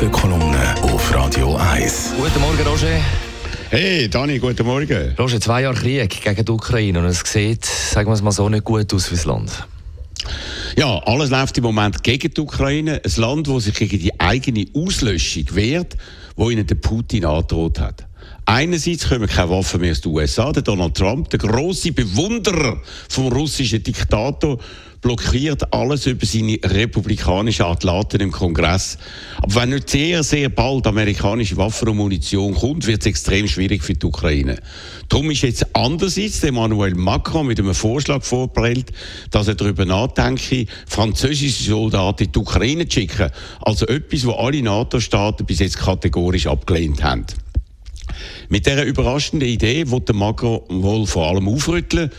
Morgenkolumne 0.00 0.74
auf 0.80 1.14
Radio 1.14 1.56
1. 1.56 2.14
Guten 2.16 2.40
Morgen, 2.40 2.66
Roger. 2.66 3.02
Hey, 3.68 4.08
Dani, 4.08 4.38
guten 4.38 4.64
Morgen. 4.64 5.14
Roger, 5.18 5.38
zwei 5.42 5.60
Jahre 5.60 5.74
Krieg 5.76 6.22
gegen 6.22 6.42
die 6.42 6.50
Ukraine 6.50 7.00
und 7.00 7.04
es 7.04 7.20
sieht, 7.20 7.66
sagen 7.66 8.08
wir 8.08 8.14
es 8.14 8.22
mal 8.22 8.30
so, 8.30 8.48
nicht 8.48 8.64
gut 8.64 8.94
aus 8.94 9.08
für 9.08 9.14
das 9.14 9.26
Land. 9.26 9.68
Ja, 10.78 11.00
alles 11.04 11.28
läuft 11.28 11.58
im 11.58 11.64
Moment 11.64 12.02
gegen 12.02 12.32
die 12.32 12.40
Ukraine. 12.40 13.02
Ein 13.04 13.20
Land, 13.20 13.48
das 13.48 13.64
sich 13.64 13.74
gegen 13.74 13.98
die 13.98 14.18
eigene 14.18 14.68
Auslöschung 14.74 15.44
wehrt, 15.54 15.98
wo 16.34 16.48
ihnen 16.48 16.66
der 16.66 16.76
Putin 16.76 17.26
angedroht 17.26 17.78
hat. 17.78 18.06
Einerseits 18.46 19.08
kommen 19.08 19.28
keine 19.28 19.50
Waffen 19.50 19.80
mehr 19.80 19.92
aus 19.92 20.00
den 20.00 20.12
USA. 20.12 20.50
Der 20.52 20.62
Donald 20.62 20.96
Trump, 20.96 21.30
der 21.30 21.38
große 21.38 21.92
Bewunderer 21.92 22.80
vom 23.08 23.28
russischen 23.28 23.82
Diktator, 23.82 24.58
blockiert 25.00 25.72
alles 25.72 26.06
über 26.06 26.26
seine 26.26 26.58
republikanischen 26.62 27.64
Athleten 27.64 28.20
im 28.20 28.32
Kongress. 28.32 28.98
Aber 29.38 29.54
wenn 29.54 29.70
nicht 29.70 29.90
sehr, 29.90 30.22
sehr 30.22 30.48
bald 30.48 30.86
amerikanische 30.86 31.56
Waffen 31.56 31.88
und 31.88 31.96
Munition 31.96 32.54
kommt, 32.54 32.86
wird 32.86 33.00
es 33.00 33.06
extrem 33.06 33.48
schwierig 33.48 33.82
für 33.82 33.94
die 33.94 34.06
Ukraine. 34.06 34.58
Darum 35.08 35.30
ist 35.30 35.42
jetzt 35.42 35.74
andererseits 35.74 36.42
Emmanuel 36.42 36.94
Macron 36.94 37.46
mit 37.46 37.58
einem 37.58 37.74
Vorschlag 37.74 38.22
vorbereitet, 38.22 38.92
dass 39.30 39.48
er 39.48 39.54
darüber 39.54 39.84
nachdenke, 39.84 40.66
französische 40.86 41.70
Soldaten 41.70 42.24
in 42.24 42.32
die 42.32 42.38
Ukraine 42.38 42.86
zu 42.86 43.00
schicken. 43.00 43.30
Also 43.62 43.86
etwas, 43.86 44.26
was 44.26 44.36
alle 44.36 44.62
NATO-Staaten 44.62 45.46
bis 45.46 45.60
jetzt 45.60 45.78
kategorisch 45.78 46.46
abgelehnt 46.46 47.02
haben. 47.02 47.26
Mit 48.48 48.66
dieser 48.66 48.84
überraschenden 48.84 49.48
Idee 49.48 49.90
wird 49.90 50.08
der 50.08 50.14
Macron 50.14 50.62
wohl 50.68 51.06
vor 51.06 51.28
allem 51.28 51.48
aufrütteln, 51.48 52.10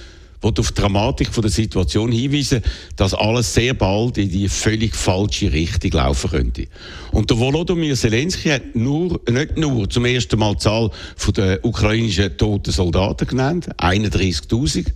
wird 0.41 0.59
auf 0.59 0.71
die 0.71 0.81
Dramatik 0.81 1.33
von 1.33 1.43
der 1.43 1.51
Situation 1.51 2.11
hinweisen, 2.11 2.61
dass 2.95 3.13
alles 3.13 3.53
sehr 3.53 3.73
bald 3.73 4.17
in 4.17 4.29
die 4.29 4.49
völlig 4.49 4.95
falsche 4.95 5.51
Richtung 5.53 5.91
laufen 5.91 6.31
könnte. 6.31 6.67
Und 7.11 7.29
der 7.29 7.37
Volodymyr 7.37 7.95
Zelensky 7.95 8.49
hat 8.49 8.75
nur, 8.75 9.21
nicht 9.29 9.57
nur 9.57 9.89
zum 9.89 10.05
ersten 10.05 10.39
Mal 10.39 10.53
die 10.53 10.59
Zahl 10.59 10.89
der 11.35 11.63
ukrainischen 11.63 12.35
toten 12.37 12.71
Soldaten 12.71 13.27
genannt, 13.27 13.69
31.000, 13.77 14.87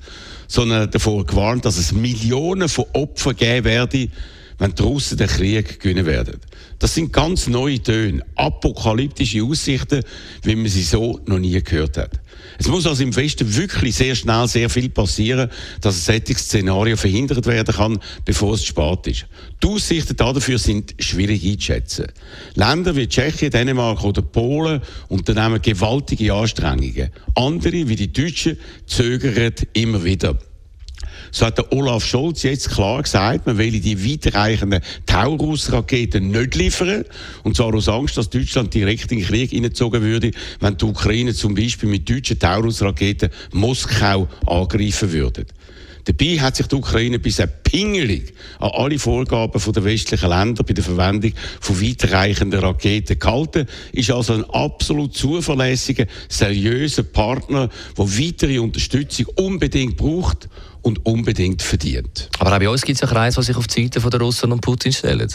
sondern 0.47 0.89
davor 0.89 1.25
gewarnt, 1.25 1.65
dass 1.65 1.77
es 1.77 1.91
Millionen 1.91 2.69
von 2.69 2.85
Opfern 2.93 3.35
geben 3.35 3.65
werde, 3.65 4.09
wenn 4.57 4.73
die 4.73 4.83
Russen 4.83 5.17
den 5.17 5.27
Krieg 5.27 5.79
gewinnen 5.79 6.05
werden. 6.05 6.39
Das 6.79 6.93
sind 6.95 7.11
ganz 7.13 7.47
neue 7.47 7.81
Töne, 7.81 8.23
apokalyptische 8.35 9.43
Aussichten, 9.43 10.03
wie 10.43 10.55
man 10.55 10.67
sie 10.67 10.83
so 10.83 11.19
noch 11.25 11.39
nie 11.39 11.61
gehört 11.61 11.97
hat. 11.97 12.19
Es 12.57 12.67
muss 12.67 12.87
also 12.87 13.03
im 13.03 13.15
Westen 13.15 13.55
wirklich 13.55 13.95
sehr 13.95 14.15
schnell 14.15 14.47
sehr 14.47 14.69
viel 14.69 14.89
passieren, 14.89 15.49
dass 15.81 16.07
ein 16.07 16.21
solches 16.21 16.45
Szenario 16.45 16.95
verhindert 16.95 17.45
werden 17.45 17.75
kann, 17.75 17.99
bevor 18.23 18.53
es 18.53 18.61
zu 18.61 18.67
spät 18.67 19.07
ist. 19.07 19.25
Die 19.61 19.67
Aussichten 19.67 20.15
dafür 20.15 20.57
sind 20.57 20.95
schwierig 20.99 21.45
einzuschätzen. 21.45 22.07
Länder 22.53 22.95
wie 22.95 23.07
Tschechien, 23.07 23.51
Dänemark 23.51 24.03
oder 24.03 24.21
Polen 24.21 24.81
unternehmen 25.09 25.61
gewaltige 25.61 26.33
Anstrengungen. 26.33 27.09
Andere, 27.35 27.87
wie 27.89 27.95
die 27.95 28.13
Deutschen, 28.13 28.57
zögern 28.85 29.53
immer 29.73 30.03
wieder. 30.03 30.37
So 31.35 31.45
hat 31.45 31.57
der 31.57 31.69
Olaf 31.73 32.05
Scholz 32.05 32.43
jetzt 32.43 32.69
klar 32.69 33.03
gesagt, 33.03 33.45
man 33.45 33.57
will 33.57 33.77
die 33.81 34.09
weitreichenden 34.09 34.79
Taurus-Raketen 35.05 36.31
nicht 36.31 36.55
liefern. 36.55 37.03
Und 37.43 37.57
zwar 37.57 37.75
aus 37.75 37.89
Angst, 37.89 38.15
dass 38.15 38.29
Deutschland 38.29 38.73
direkt 38.73 39.11
in 39.11 39.19
den 39.19 39.27
Krieg 39.27 39.49
hineingezogen 39.49 40.01
würde, 40.01 40.31
wenn 40.61 40.77
die 40.77 40.85
Ukraine 40.85 41.33
zum 41.33 41.53
Beispiel 41.53 41.89
mit 41.89 42.09
deutschen 42.09 42.39
Taurus-Raketen 42.39 43.31
Moskau 43.51 44.29
angreifen 44.45 45.11
würde. 45.11 45.45
Dabei 46.05 46.39
hat 46.39 46.55
sich 46.55 46.67
die 46.67 46.75
Ukraine 46.75 47.17
bisher 47.17 47.47
pingelig 47.47 48.33
an 48.59 48.71
alle 48.71 48.99
Vorgaben 48.99 49.73
der 49.73 49.83
westlichen 49.83 50.29
Länder 50.29 50.63
bei 50.63 50.73
der 50.73 50.83
Verwendung 50.83 51.33
von 51.59 51.81
weitreichenden 51.81 52.59
Raketen 52.59 53.17
gehalten, 53.17 53.67
ist 53.91 54.11
also 54.11 54.33
ein 54.33 54.43
absolut 54.51 55.15
zuverlässiger, 55.15 56.05
seriöser 56.29 57.03
Partner, 57.03 57.69
der 57.97 58.05
weitere 58.05 58.59
Unterstützung 58.59 59.25
unbedingt 59.35 59.97
braucht 59.97 60.47
und 60.83 61.03
unbedingt 61.05 61.63
verdient. 61.63 62.29
Aber 62.37 62.53
auch 62.53 62.59
bei 62.59 62.69
uns 62.69 62.83
gibt 62.83 62.97
es 62.97 63.01
ja 63.01 63.07
Kreise, 63.07 63.39
die 63.39 63.47
sich 63.47 63.57
auf 63.57 63.65
die 63.65 63.83
Seite 63.83 63.99
der 63.99 64.19
Russen 64.21 64.51
und 64.51 64.61
Putin 64.61 64.93
stellen. 64.93 65.27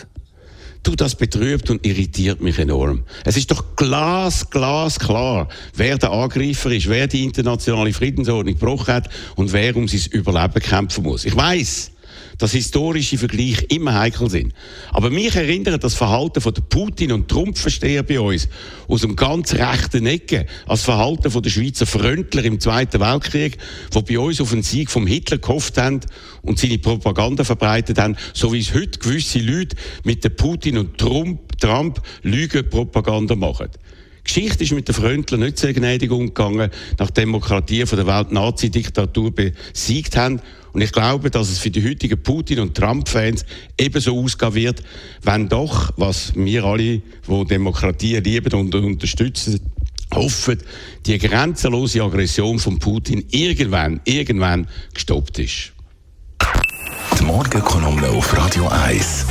Du, 0.82 0.96
das 0.96 1.14
betrübt 1.14 1.68
und 1.68 1.84
irritiert 1.86 2.40
mich 2.40 2.58
enorm. 2.58 3.04
Es 3.24 3.36
ist 3.36 3.50
doch 3.50 3.76
glas, 3.76 4.48
glas 4.48 4.98
klar, 4.98 5.48
wer 5.74 5.98
der 5.98 6.10
Angreifer 6.10 6.70
ist, 6.70 6.88
wer 6.88 7.06
die 7.06 7.24
internationale 7.24 7.92
Friedensordnung 7.92 8.54
gebrochen 8.54 8.94
hat 8.94 9.10
und 9.36 9.52
wer 9.52 9.76
um 9.76 9.86
sein 9.86 10.00
Überleben 10.10 10.62
kämpfen 10.62 11.04
muss. 11.04 11.26
Ich 11.26 11.36
weiß, 11.36 11.92
dass 12.38 12.52
historische 12.52 13.18
Vergleiche 13.18 13.64
immer 13.66 13.98
heikel 13.98 14.30
sind. 14.30 14.52
Aber 14.90 15.10
mich 15.10 15.34
erinnert 15.34 15.84
das 15.84 15.94
Verhalten 15.94 16.40
von 16.40 16.54
Putin- 16.68 17.12
und 17.12 17.28
Trump-Versteher 17.28 18.02
bei 18.02 18.20
uns 18.20 18.48
aus 18.88 19.02
dem 19.02 19.16
ganz 19.16 19.54
rechten 19.54 20.06
Ecke 20.06 20.46
als 20.66 20.82
Verhalten 20.82 21.30
von 21.30 21.42
der 21.42 21.50
Schweizer 21.50 21.86
Fröntler 21.86 22.44
im 22.44 22.60
Zweiten 22.60 23.00
Weltkrieg, 23.00 23.58
die 23.94 24.02
bei 24.02 24.18
uns 24.18 24.40
auf 24.40 24.50
den 24.50 24.62
Sieg 24.62 24.90
vom 24.90 25.06
Hitler 25.06 25.38
gehofft 25.38 25.78
haben 25.78 26.00
und 26.42 26.58
seine 26.58 26.78
Propaganda 26.78 27.44
verbreitet 27.44 27.98
haben, 27.98 28.16
so 28.32 28.52
wie 28.52 28.60
es 28.60 28.74
heute 28.74 28.98
gewisse 28.98 29.38
Leute 29.38 29.76
mit 30.04 30.24
der 30.24 30.30
Putin- 30.30 30.78
und 30.78 30.98
Trump, 30.98 32.00
Lügenpropaganda 32.22 33.34
machen. 33.34 33.68
Geschichte 34.24 34.64
ist 34.64 34.72
mit 34.72 34.86
den 34.86 34.94
Fröntlern 34.94 35.40
nicht 35.40 35.58
sehr 35.58 35.72
gnädig 35.72 36.10
umgegangen, 36.10 36.70
nach 36.98 37.10
Demokratie 37.10 37.86
von 37.86 37.98
der 37.98 38.06
Welt 38.06 38.32
Nazi-Diktatur 38.32 39.32
besiegt 39.34 40.16
haben. 40.16 40.40
Und 40.72 40.80
ich 40.80 40.92
glaube, 40.92 41.30
dass 41.30 41.50
es 41.50 41.58
für 41.58 41.70
die 41.70 41.86
heutigen 41.86 42.22
Putin- 42.22 42.60
und 42.60 42.76
Trump-Fans 42.76 43.44
ebenso 43.78 44.18
ausgehen 44.18 44.54
wird, 44.54 44.82
wenn 45.22 45.48
doch, 45.48 45.92
was 45.96 46.32
wir 46.34 46.64
alle, 46.64 47.02
die 47.28 47.44
Demokratie 47.48 48.16
lieben 48.16 48.52
und 48.54 48.74
unterstützen, 48.74 49.60
hoffen, 50.14 50.58
die 51.06 51.18
grenzenlose 51.18 52.02
Aggression 52.02 52.58
von 52.58 52.78
Putin 52.78 53.24
irgendwann, 53.30 54.00
irgendwann 54.04 54.66
gestoppt 54.94 55.38
ist. 55.38 55.72
Die 57.18 57.24
Morgenkolumne 57.24 58.08
auf 58.08 58.36
Radio 58.36 58.66
1 58.68 59.26